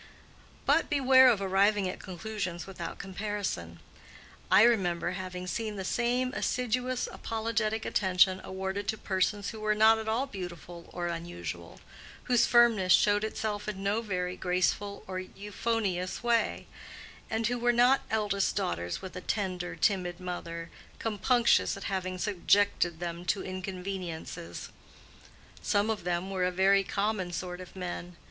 [0.65, 3.77] But beware of arriving at conclusions without comparison.
[4.49, 9.99] I remember having seen the same assiduous, apologetic attention awarded to persons who were not
[9.99, 11.81] at all beautiful or unusual,
[12.23, 16.65] whose firmness showed itself in no very graceful or euphonious way,
[17.29, 22.99] and who were not eldest daughters with a tender, timid mother, compunctious at having subjected
[22.99, 24.69] them to inconveniences.
[25.61, 28.17] Some of them were a very common sort of men.